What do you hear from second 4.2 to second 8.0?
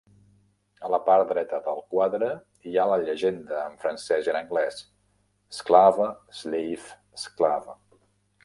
i en anglès "Esclave, Slave, Esclave".